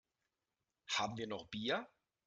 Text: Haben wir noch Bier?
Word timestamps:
Haben 0.87 1.15
wir 1.17 1.27
noch 1.27 1.45
Bier? 1.45 1.87